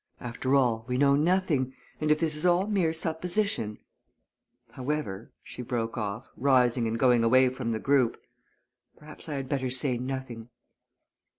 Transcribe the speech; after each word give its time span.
After 0.19 0.55
all, 0.55 0.83
we 0.87 0.97
know 0.97 1.15
nothing, 1.15 1.75
and 1.99 2.09
if 2.09 2.17
this 2.17 2.35
is 2.35 2.43
all 2.43 2.65
mere 2.65 2.91
supposition 2.91 3.77
however," 4.71 5.31
she 5.43 5.61
broke 5.61 5.95
off, 5.95 6.25
rising 6.35 6.87
and 6.87 6.97
going 6.97 7.23
away 7.23 7.49
from 7.49 7.69
the 7.69 7.77
group, 7.77 8.19
"perhaps 8.97 9.29
I 9.29 9.35
had 9.35 9.47
better 9.47 9.69
say 9.69 9.99
nothing." 9.99 10.49